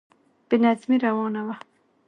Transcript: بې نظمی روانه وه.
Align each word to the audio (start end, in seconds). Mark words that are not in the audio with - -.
بې 0.47 0.55
نظمی 0.63 0.97
روانه 1.05 1.41
وه. 1.47 1.55